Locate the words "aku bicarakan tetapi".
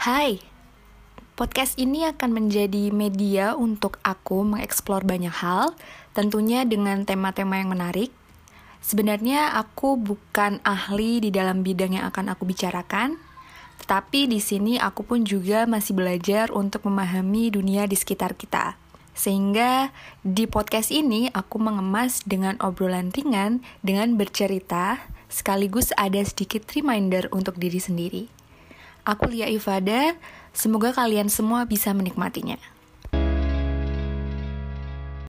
12.32-14.24